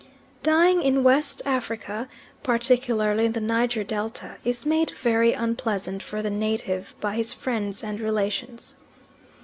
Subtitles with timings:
[0.41, 2.09] Dying in West Africa
[2.41, 7.83] particularly in the Niger Delta, is made very unpleasant for the native by his friends
[7.83, 8.77] and relations.